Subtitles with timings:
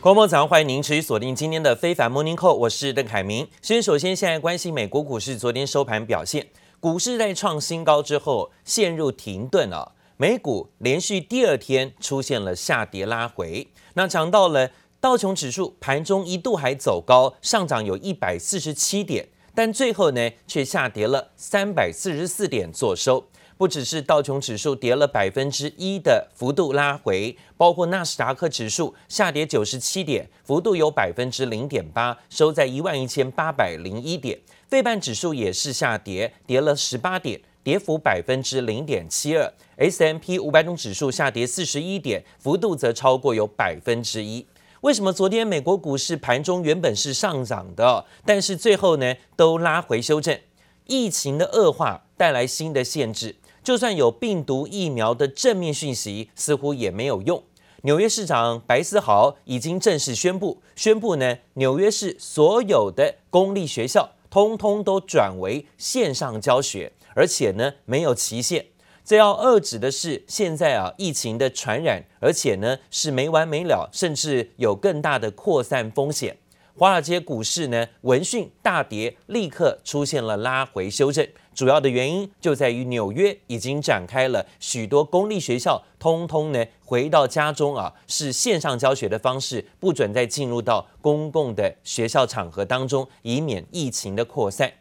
[0.00, 3.48] 各位早上欢迎您持续锁定今天的非凡 Morning Call，我是邓凯明。
[3.60, 6.46] 先首先现在关心美国股市昨天收盘表现，
[6.78, 13.66] 股市在创新高之后陷入停顿啊，美股连续第二天出现了下跌拉回。
[13.94, 23.24] 那讲到了道琼指数盘中一度还走高，上涨有一百四十七点，但最后呢却下跌了三百四十四点作收。
[23.58, 34.38] 不只是道琼指数跌了百分之一的幅度拉回，包括纳斯达克指数下跌九十七点，幅度有百分之零点八，收在一万一千八百零一点。
[34.68, 39.52] 费半指数也是下跌，跌了十八点，跌幅百分之零点七二。
[39.76, 44.46] S M P 五百种指数下跌四十一点，幅度则超过有百分之一。
[44.82, 50.38] 为什么昨天美国股市盘中原本是上涨的，但是最后呢都拉回修正？
[50.86, 53.34] 疫情的恶化带来新的限制。
[53.68, 57.42] 就算有病毒疫苗的正面讯息，似乎也没有用。
[57.82, 68.64] 纽约市长白思豪已经正式宣布，宣布呢，纽约市所有的公立学校通通都转为线上教学，而且呢没有期限。
[69.04, 76.38] 这要遏制的是现在啊疫情的传染，而且呢是没完没了，甚至有更大的扩散风险。
[76.78, 81.26] 华尔街股市呢闻讯大跌，立刻出现了拉回修正。
[81.52, 94.72] 主要的原因就在于纽约已经展开了许多公立学校，通通呢回到家中啊，是线上教学的方式，不准再进入到公共的学校场合当中，以免疫情的扩散。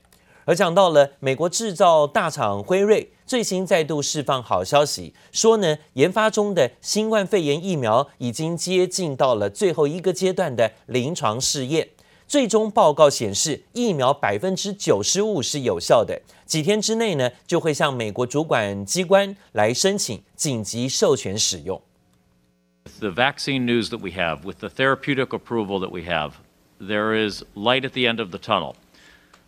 [0.45, 11.89] 而讲到了美国制造大厂辉瑞，最新再度释放好消息，说呢研发中的新冠肺炎疫苗已经接近到了最后一个阶段的临床试验。
[12.25, 16.21] 最终报告显示，疫苗百分之九十五是有效的。
[16.45, 21.81] 几天之内呢，就会向美国主管机关来申请紧急授权使用。
[22.99, 26.31] The vaccine news that we have, with the therapeutic approval that we have,
[26.79, 28.75] there is light at the end of the tunnel,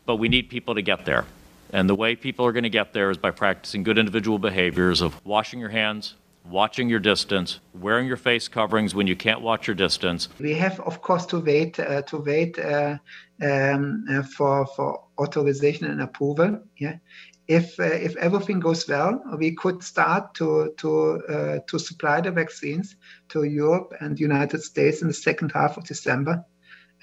[0.05, 1.23] but we need people to get there.
[1.71, 5.01] And the way people are going to get there is by practicing good individual behaviors
[5.01, 6.15] of washing your hands.
[6.45, 10.29] Watching your distance, wearing your face coverings when you can't watch your distance.
[10.39, 12.97] We have, of course, to wait uh, to wait uh,
[13.43, 16.59] um, uh, for for authorization and approval.
[16.77, 16.95] Yeah,
[17.47, 20.89] if uh, if everything goes well, we could start to to
[21.27, 22.95] uh, to supply the vaccines
[23.27, 26.45] to Europe and United States in the second half of December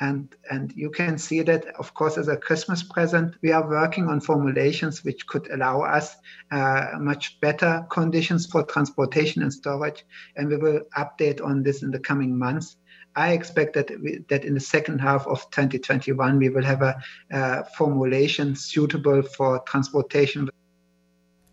[0.01, 4.09] and and you can see that of course as a christmas present we are working
[4.09, 6.17] on formulations which could allow us
[6.51, 10.05] uh, much better conditions for transportation and storage.
[10.37, 12.77] And we will update on this in the coming months.
[13.15, 17.01] I expect that we, that in the second half of 2021 we will have a,
[17.31, 20.51] a formulation suitable for transportation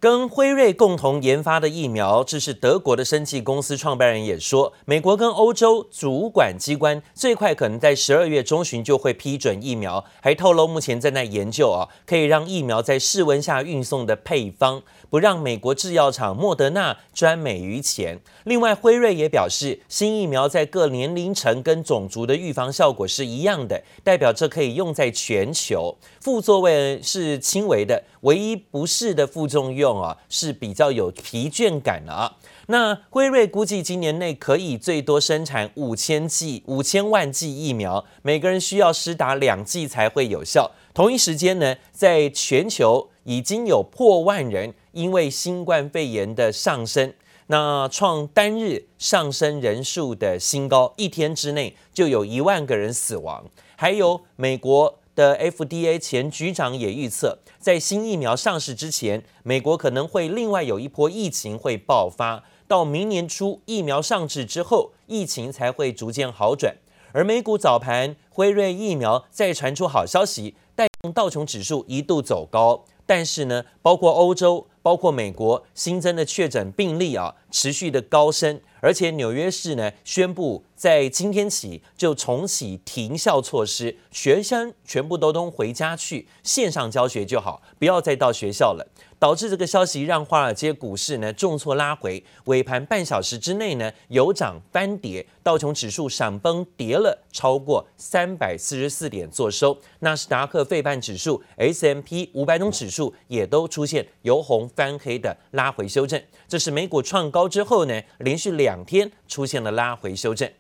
[0.04, 18.20] 跟辉瑞共同研发的疫苗，这是德国的生技公司创办人也说，美国跟欧洲主管机关最快可能在十二月中旬就会批准疫苗，还透露目前正在研究啊，可以让疫苗在室温下运送的配方，不让美国制药厂莫德纳专美于前。
[18.44, 29.93] 另外，辉瑞也表示，新疫苗在各年龄层跟种族的预防效果是一样的，代表这可以用在全球，副作用是轻微的，唯一不适的副作用。
[30.00, 32.38] 啊，是比较有疲倦感的啊。
[32.68, 40.72] 那辉瑞估计今年内可以最多生产五千剂、五千万剂疫苗，每个人需要施打两剂才会有效。
[40.94, 47.14] 同一时间呢，在全球已经有破万人因为新冠肺炎的上升，
[47.48, 53.44] 那创单日上升人数的新高，一天之内就有一万个人死亡。
[53.76, 55.00] 还有美国。
[55.16, 62.44] 的 FDA 前局长也预测，在新疫苗上市之前，美国可能会另外有一波疫情会爆发。
[62.68, 66.76] 到明年初疫苗上市之后，疫情才会逐渐好转。
[67.12, 72.86] 而美股早盘，辉瑞疫苗再传出好消息，带动道琼指数一度走高。
[73.06, 78.60] 但是呢，包括欧洲、包括美国新增的确诊病例啊，持续的高升。
[78.80, 88.86] 而且纽约市呢宣布，在今天起就重启停校措施，学生全部都都回家去线上教学就好，不要再到学校了。
[89.18, 106.22] 导致这个消息让华尔街股市呢重挫拉回，尾盘半小时之内呢有涨翻跌，道琼指数闪崩跌了超过三百四十四点作收，纳斯达克费半指数、S M P 五百种指数也都出现由红翻黑的拉回修正。
[106.46, 110.52] 这是美股创高之后呢连续两天出现了拉回修正。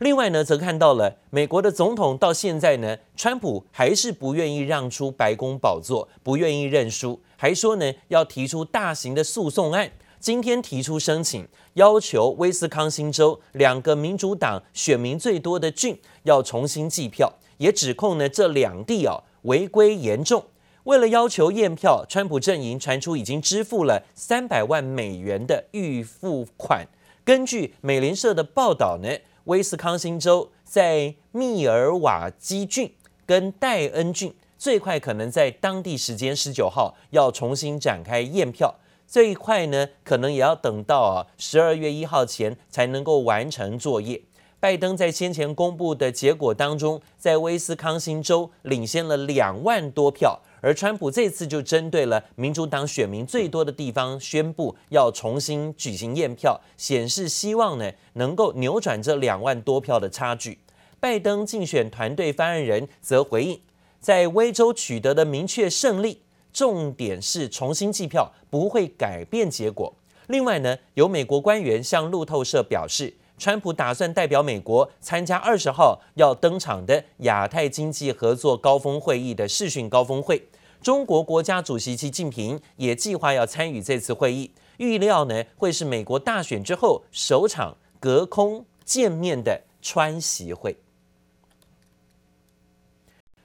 [0.00, 9.90] 另外呢，则看到了美国的总统到现在呢，川普还是不愿意让出白宫宝座，不愿意认输，还说呢要提出大型的诉讼案，
[10.20, 20.44] 今天提出申请，要求威斯康星州两个民主党选民最多的郡要重新计票，也指控呢这两地啊违规严重。
[20.84, 26.86] 为了要求验票，川普阵营传出已经支付了三百万美元的预付款。
[27.24, 29.08] 根据美联社的报道呢，
[29.46, 32.92] 威斯康星州在密尔瓦基郡
[33.24, 38.74] 跟戴恩郡最快可能在当地时间十九号要重新展开验票。
[39.06, 44.20] 最快呢，可能也要等到十二月一号前才能够完成作业。
[44.58, 60.58] 拜登在先前公布的结果当中，在威斯康星州领先了两万多票，而川普这次就针对了民主党选民最多的地方，宣布要重新举行验票，显示希望呢能够扭转这两万多票的差距。
[60.98, 63.60] 拜登竞选团队发言人则回应，
[64.00, 66.22] 在威州取得的明确胜利。
[66.52, 69.94] 重点是重新计票不会改变结果。
[70.26, 80.42] 另外呢，有美国官员向路透社表示，川普打算代表美国参加二十号要登场的亚太经济合作高峰会议的视讯高峰会。
[80.82, 90.76] 中国国家主席习近平也计划要参与这次会议，预料呢会是美国大选之后首场隔空见面的川习会。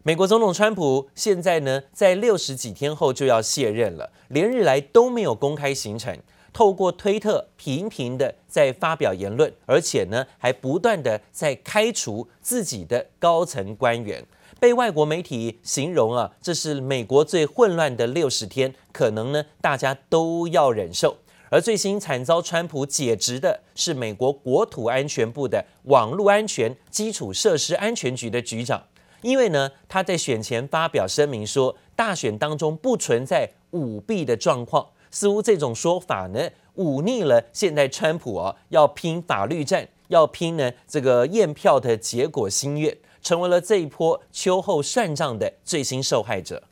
[0.03, 6.17] 美国总统川普现在呢，在六十几天后就要卸任了，连日来都没有公开行程，
[6.51, 14.25] 透过推特频频的在发表言论，而且呢，还不断的在开除自己的高层官员，
[14.61, 21.17] 被外国媒体形容啊，这是美国最混乱的六十天，可能呢，大家都要忍受。
[21.49, 28.83] 而最新惨遭川普解职的是美国国土安全部的网络安全基础设施安全局的局长。
[29.23, 46.62] 因为呢，他在选前发表声明说，大选当中不存在舞弊的状况，似乎这种说法呢，忤逆了现在川普哦要拼法律战，要拼呢这个验票的结果心愿，成为了这一波秋后算账的最新受害者。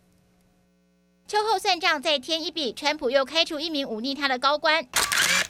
[1.27, 4.87] 秋后算账再添一笔，川普又开除一名忤逆他的高官，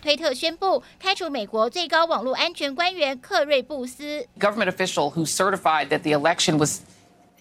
[0.01, 4.27] 推特宣布开除美国最高网络安全官员克瑞布斯。
[4.39, 6.81] Government official who certified that the election was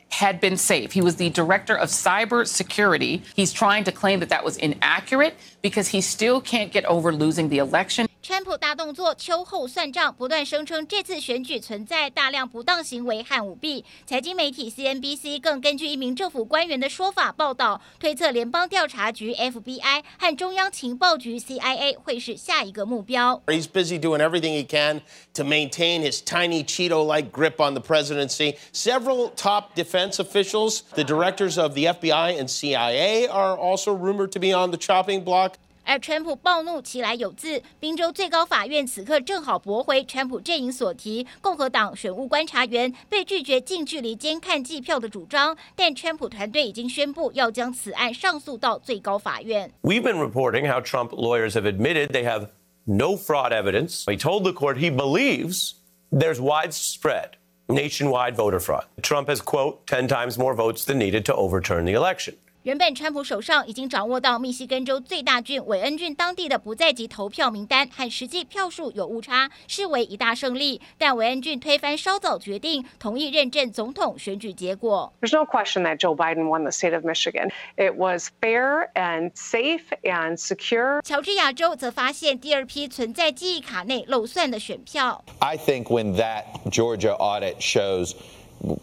[0.10, 0.92] had been safe.
[0.94, 3.22] He was the director of cyber security.
[3.36, 7.50] He's trying to claim that that was inaccurate because he still can't get over losing
[7.50, 8.08] the election.
[8.28, 13.84] 川普大动作，秋后算账，不断声称这次选举存在大量不当行为和舞弊。
[14.06, 23.42] 财经媒体 CNBC 更根据一名政府官员的说法报道，推测联邦调查局 FBI 和中央情报局 CIA 会是下一个目标。
[23.48, 25.02] He's busy doing everything he can
[25.34, 28.56] to maintain his tiny Cheeto-like grip on the presidency.
[28.72, 34.40] Several top defense officials, the directors of the FBI and CIA, are also rumored to
[34.40, 35.58] be on the chopping block.
[35.88, 49.70] 而川普暴怒其来有自，宾州最高法院此刻正好驳回川普阵营所提共和党选务观察员被拒绝近距离监看计票的主张，但川普团队已经宣布要将此案上诉到最高法院。
[49.82, 52.48] We've been reporting how Trump lawyers have admitted they have
[52.86, 54.06] no fraud evidence.
[54.06, 55.74] He told the court he believes
[56.12, 57.32] there's widespread
[57.68, 58.86] nationwide voter fraud.
[59.02, 62.36] Trump has, quote, 10 times more votes than needed to overturn the election.
[62.65, 70.81] 原本川普手上已经掌握到密西根州最大郡韦恩郡当地的不在籍投票名单和实际票数有误差，视为一大胜利。
[70.99, 75.13] 但韦恩郡推翻稍早决定，同意认证总统选举结果。
[75.21, 77.51] There's no question that Joe Biden won the state of Michigan.
[77.77, 81.01] It was fair and safe and secure.
[81.03, 85.25] 乔治亚州则发现第二批存在记忆卡内漏算的选票。
[85.39, 88.15] I think when that Georgia audit shows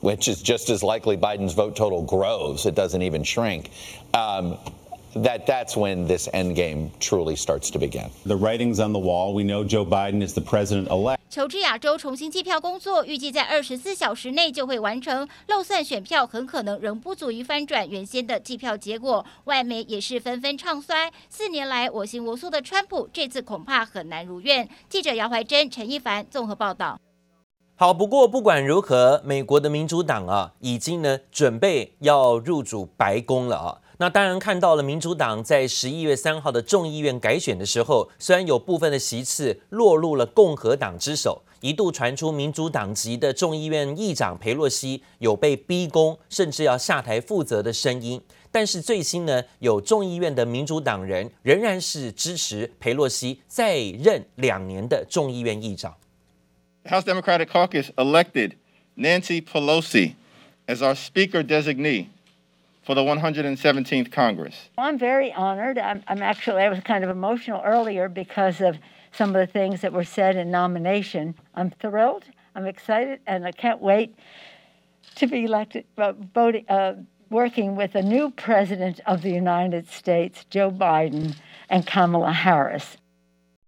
[0.02, 3.70] which is just as likely Biden's vote total grows, it doesn't even shrink.
[4.14, 4.58] Um,
[5.16, 8.10] that that's when this end game truly starts to begin.
[8.26, 9.34] The writing's on the wall.
[9.34, 11.22] We know Joe Biden is the president elect.
[11.30, 19.26] 乔治亚洲重新计票工作预计在二十四小时内就会完成，漏算选票很可能仍不足以翻转原先的计票结果。
[19.46, 24.68] 外媒也是纷纷唱衰，四年来我行我素的川普，这次恐怕很难如愿。
[24.88, 27.00] 记者姚怀珍、陈一凡综合报道。
[27.78, 33.82] 好，不过不管如何，美国的民主党啊，已经呢准备要入主白宫了啊。
[33.98, 48.22] 那当然看到了，民主党在十一月三号的众议院改选的时候，虽然有部分的席次落入了共和党之手，一度传出民主党籍的众议院议长裴洛西有被逼宫，甚至要下台负责的声音。
[48.54, 55.94] 但是最新呢，有众议院的民主党人仍然是支持裴洛西再任两年的众议院议长。
[56.86, 58.56] House Democratic Caucus elected
[58.96, 60.16] Nancy Pelosi
[60.68, 62.10] as our Speaker designee
[62.84, 64.70] for the 117th Congress.
[64.78, 65.80] I'm very honored.
[65.80, 68.78] I'm, I'm actually, I was kind of emotional earlier because of
[69.12, 71.36] some of the things that were said in nomination.
[71.56, 74.16] I'm thrilled, I'm excited, and I can't wait
[75.16, 76.96] to be elected, uh, voting, uh,
[77.32, 81.36] working with the new president of the United States, Joe Biden,
[81.70, 82.98] and Kamala Harris.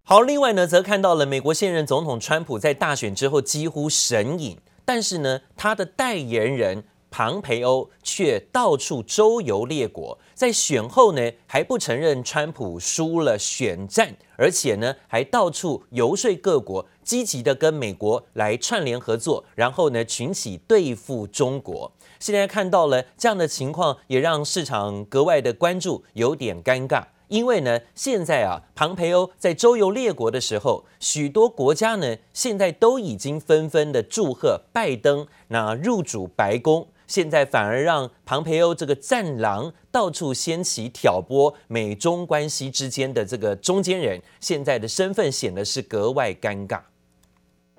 [0.10, 6.86] 好，另外呢，则看到了美国现任总统川普在大选之后几乎神隐，但是呢，他的代言人。
[7.10, 21.92] 庞培欧却到处周游列国，在选后呢还不承认川普输了选战，而且呢还到处游说各国，积极的跟美国来串联合作，然后呢群起对付中国。
[22.20, 27.06] 现在看到了这样的情况，也让市场格外的关注，有点尴尬。
[27.27, 36.88] 因为呢，现在啊，庞培欧在周游列国的时候，许多国家呢现在都已经纷纷的祝贺拜登那入主白宫。
[37.05, 46.81] 现在反而让庞培欧这个战狼到处掀起挑拨美中关系之间的这个中间人，现在的身份显得是格外尴尬。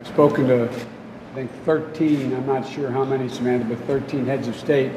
[0.03, 0.69] Spoken to,
[1.35, 4.93] I think, 13, I'm not sure how many, Samantha, but 13 heads of state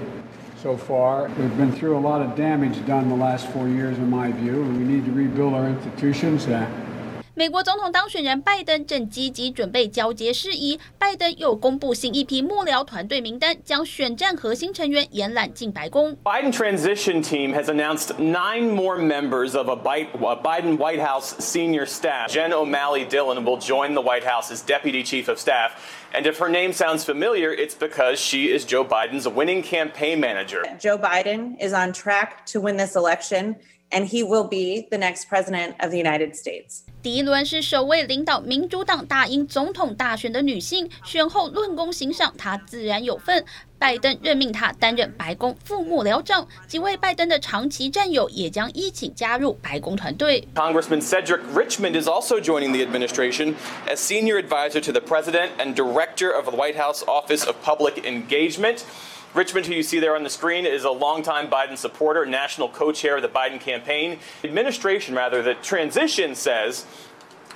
[0.62, 1.28] so far.
[1.28, 4.62] We've been through a lot of damage done the last four years, in my view,
[4.62, 6.46] and we need to rebuild our institutions.
[6.46, 6.70] Uh,
[7.35, 16.17] 美国总统当选人拜登正积极准备交接事宜，拜登又公布新一批幕僚团队名单，将选战核心成员延揽进白宫。
[16.25, 22.29] Biden transition team has announced nine more members of a Biden White House senior staff.
[22.29, 25.73] Jen O'Malley Dillon will join the White House as deputy chief of staff.
[26.15, 30.63] And if her name sounds familiar, it's because she is Joe Biden's winning campaign manager.
[30.81, 33.57] Joe Biden is on track to win this election.
[33.91, 36.81] And he will be the next president of the United States.
[37.05, 43.45] 第一轮是首位领导民主党打赢总统大选的女性，选后论功行赏，她自然有份。
[43.79, 50.49] 拜登任命她担任白宫副幕僚长，几位拜登的长期战友也将一起加入白宫团队。
[50.57, 53.55] Congressman Cedric Richmond is also joining the administration
[53.87, 58.05] as senior advisor to the president and director of the White House Office of Public
[58.05, 58.81] Engagement.
[59.35, 63.17] Richmond, who you see there on the screen, is a longtime Biden supporter, national co-chair
[63.17, 64.19] of the Biden campaign.
[64.43, 66.85] Administration, rather, the transition says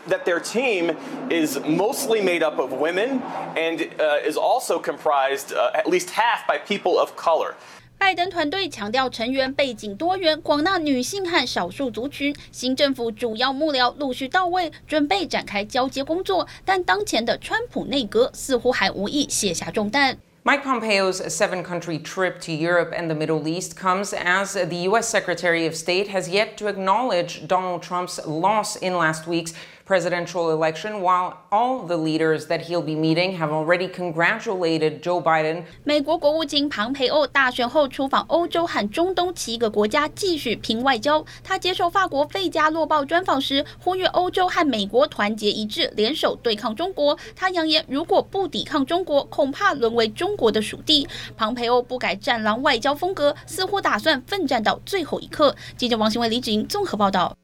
[0.08, 0.96] that their team
[1.30, 3.22] is mostly made up of women
[3.56, 7.54] and uh, is also comprised uh, at least half by people of color.
[7.99, 12.34] 拜登团队强调成员背景多元，广纳女性和少数族群。
[12.50, 16.49] 新政府主要幕僚陆续到位，准备展开交接工作。
[16.64, 20.16] 但当前的川普内阁似乎还无意卸下重担。
[20.47, 25.09] Mike Pompeo's seven country trip to Europe and the Middle East comes as the U.S.
[25.09, 31.01] Secretary of State has yet to acknowledge Donald Trump's loss in last week's presidential election,
[31.01, 35.63] while all the leaders that he'll be meeting have already congratulated Joe Biden.
[35.83, 41.23] 美国国务卿庞培欧大选后出访欧洲和中东七个国家，继续拼外交。
[41.43, 47.17] 他接受法国《费加洛报》专访时，呼吁欧洲和美国团结一致，联手对抗中国。
[47.35, 51.07] 他扬言，如果不抵抗中国，恐怕沦为中国的属地。
[51.37, 55.55] 庞培欧不改战狼外交风格，似乎打算奋战到最后一刻。
[55.77, 57.35] 记者王新伟、李芷莹综合报道。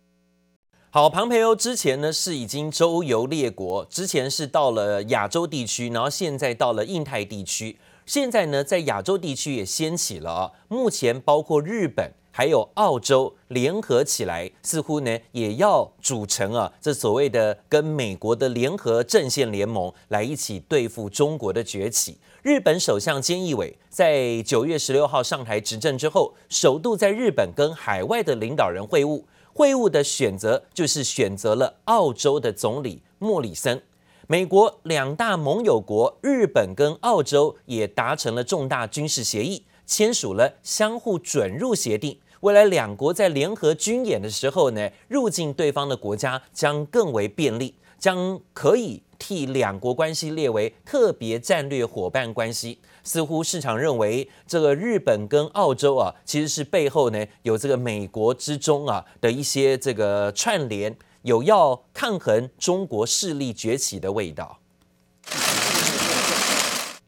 [0.94, 22.18] 好，庞培欧之前呢是已经周游列国，之前是到了亚洲地区，然后现在到了印太地区，现在呢在亚洲地区也掀起了，目前包括日本还有澳洲联合起来，似乎呢也要组成啊这所谓的跟美国的联合阵线联盟，来一起对付中国的崛起。
[22.44, 29.24] 日本首相菅义伟在九月十六号上台执政之后，首度在日本跟海外的领导人会晤。
[29.54, 33.80] 会晤的选择就是选择了澳洲的总理莫里森。
[34.26, 42.18] 美国两大盟友国日本跟澳洲也达成了重大军事协议，签署了相互准入协定。
[42.40, 52.80] 未来两国在联合军演的时候呢，入境对方的国家将更为便利，将可以替两国关系列为特别战略伙伴关系。
[53.04, 64.58] 似乎市场认为，这个日本跟澳洲啊，其实是背后呢有这个美国之中啊的一些这个串联，有要抗衡中国势力崛起的味道。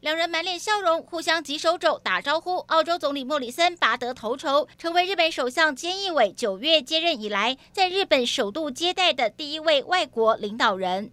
[0.00, 2.58] 两人满脸笑容，互相举手肘打招呼。
[2.58, 11.10] 澳洲总理莫里森拔得头筹，成为日本首相菅义伟九月接任以来，在日本首度接待的第一位外国领导人。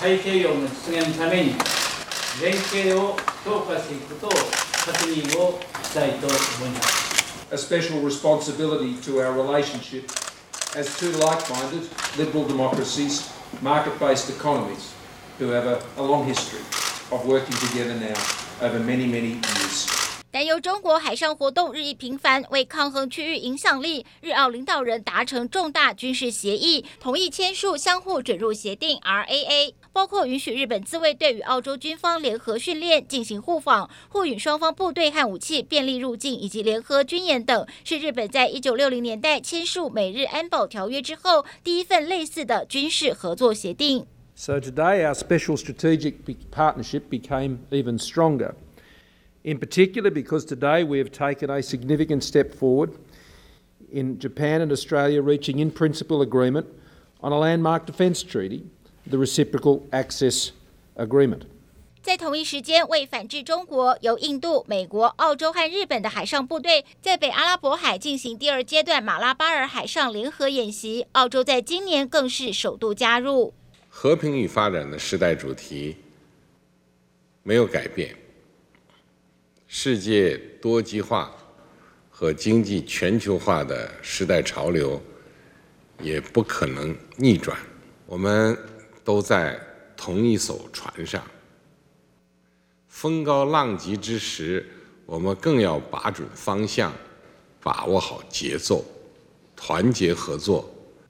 [0.00, 1.54] 太平洋の実现のために
[2.42, 7.14] 连携を强化していくことを确认をしたいと思います。
[7.52, 10.10] A special responsibility to our relationship
[10.76, 13.30] as two like-minded liberal democracies,
[13.62, 14.92] market-based economies
[15.38, 16.60] who have a, a long history
[17.12, 18.14] of working together now
[18.60, 19.97] over many, many years.
[20.49, 44.07] 由中国海上活动日益频繁，为抗衡区域影响力，日澳领导人达成重大军事协议，同意签署相互准入协定 （RAA），包括允许日本自卫队与澳洲军方联合训练、进行互访、互允双方部队和武器便利入境以及联合军演等，是日本在一九六零年代签署美日安保条约之后第一份类似的军事合作协定。
[44.33, 46.13] So today our special strategic
[46.51, 48.53] partnership became even stronger.
[49.43, 52.91] In particular because today we have taken a significant step forward
[53.91, 56.65] in Japan and Australia reaching in principle agreement
[57.21, 58.63] on a landmark defence treaty,
[59.07, 60.51] the Reciprocal Access
[60.95, 61.41] Agreement.
[62.01, 71.05] 在同一时间，为反制中国，由印度、美国、澳洲和日本的海上部队在北阿拉伯海进行第二阶段马拉巴尔海上联合演习。
[71.11, 73.53] 澳洲在今年更是首度加入。
[73.89, 75.97] 和平与发展的时代主题
[77.43, 78.15] 没有改变。
[79.71, 81.31] 世界多极化
[82.09, 84.99] 和经济全球化的时代潮流
[86.01, 87.55] 也不可能逆转。
[88.07, 88.57] 我们
[89.03, 89.61] 都在
[89.95, 91.23] 同一艘船上，
[92.87, 94.67] 风高浪急之时，
[95.05, 96.91] 我们更要把准方向，
[97.61, 98.83] 把握好节奏，
[99.55, 100.67] 团结合作。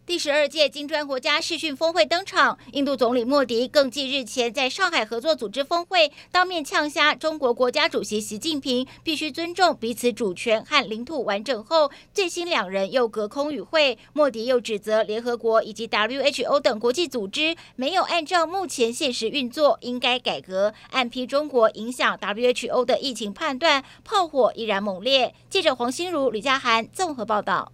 [0.09, 13.99] 第十二届金砖国家视讯峰会登场，印度总理莫迪更继日前在上海合作组织峰会当面呛瞎中国国家主席习近平必须尊重彼此主权和领土完整后，最新两人又隔空与会。
[14.13, 20.73] 莫迪又指责联合国以及 WHO 等国际组织没有按照目前现实运作，应该改革。
[20.89, 25.35] 暗批中国影响 WHO 的疫情判断，炮火依然猛烈。
[25.51, 27.71] 记者黄心如、吕佳涵综合报道。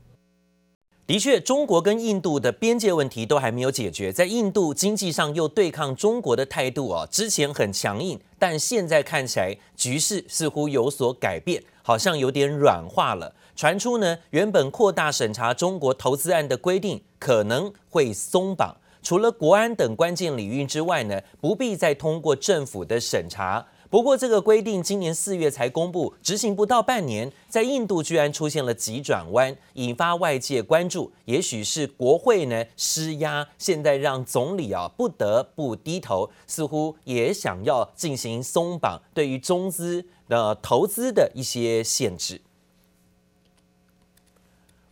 [1.08, 13.36] 的确，中国跟印度的边界问题都还没有解决，在印度经济上又对抗中国的态度啊，之前很强硬，但现在看起来局势似乎有所改变，好像有点软化了。
[13.56, 23.64] 传出呢，原本扩大审查中国投资案的规定可能会松绑，除了国安等关键领域之外呢，不必再通过政府的审查。
[23.96, 31.14] 不过，这个规定今年四月才公布，执行不到半年，在印度居然出现了急转弯，引发外界关注。
[31.24, 42.42] 也许是国会呢施压，现在让总理啊不得不低头，似乎也想要进行松绑，对于中资的投资的一些限制。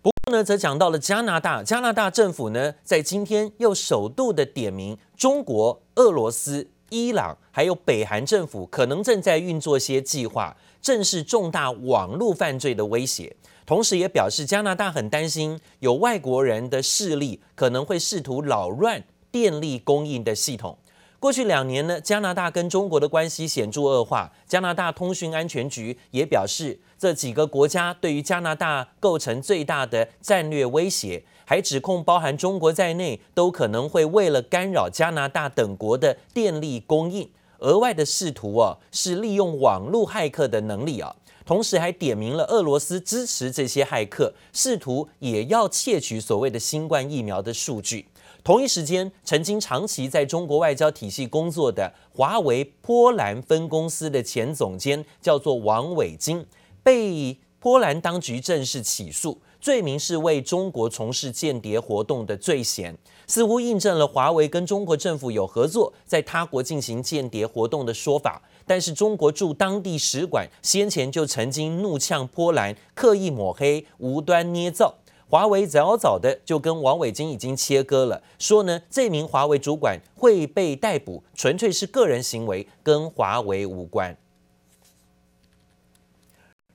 [0.02, 6.70] 不过呢，则讲到了加拿大，加拿大政府呢在今天又首度的点名中国、俄罗斯。
[6.94, 13.36] 伊朗还有北韩政府可能正在运作些计划，正是重大网络犯罪的威胁。
[13.66, 20.78] 同时，也表示加拿大很担心有外国人的势力可能会试图扰乱电力供应的系统。
[21.20, 24.30] 过去两年呢，加拿大跟中国的关系显著恶化。
[24.46, 31.24] 加拿大通讯安全局也表示，这几个国家对于加拿大构成最大的战略威胁。
[31.46, 37.30] 还指控包含中国在内，都可能会为了干扰加拿大等国的电力供应，
[37.60, 48.08] 额外的试图啊，是利用网络骇客的能力啊，同时还点名了俄罗斯支持这些骇客，试图也要窃取所谓的新冠疫苗的数据。
[48.44, 56.46] 同一时间，曾经长期在中国外交体系工作的华为波兰分公司的前总监叫做王伟金，
[56.84, 59.42] 被波兰当局正式起诉。
[59.64, 62.94] 罪名是为中国从事间谍活动的罪嫌，
[63.26, 68.42] 似乎印证了华为跟中国政府有合作，在他国进行间谍活动的说法。
[68.68, 74.96] 但是中国驻当地使馆先前就曾经怒呛波兰刻意抹黑、无端捏造。
[75.30, 84.18] 华为早早的就跟王伟京已经切割了，说呢，这名华为主管会被逮捕，纯粹是个人行为，跟华为无关。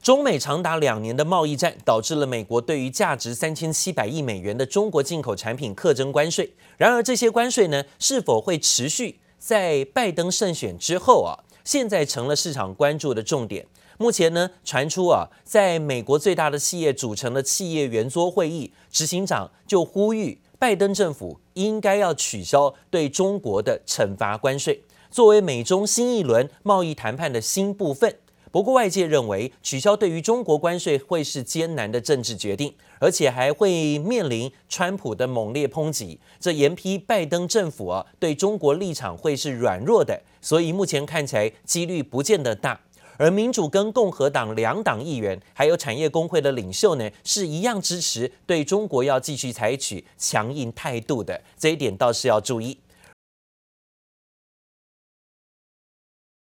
[0.09, 6.51] 中美长达两年的贸易战，导致了美国对于价值三千七百亿美元的中国进口产品课征关税。
[6.79, 11.45] 然而，这些关税呢，是否会持续在拜登胜选之后啊？
[11.63, 13.67] 现在成了市场关注的重点。
[13.99, 28.17] 目前呢，传出啊，在美国最大的企业组成的企业圆桌会议，执行长就呼吁拜登政府应该要取消对中国的惩罚关税，作为美中新一轮贸易谈判的新部分。
[28.59, 36.19] 不过，外界认为取消对于中国关税会是艰难的政治决定，而且还会面临川普的猛烈抨击。
[36.41, 42.81] 这严批拜登政府啊，对中国立场会是软弱的，所以目前看起来几率不见得大。
[43.17, 52.77] 而民主跟共和党两党议员还有产业工会的领袖呢，是一样支持对中国要继续采取强硬态度的，这一点倒是要注意。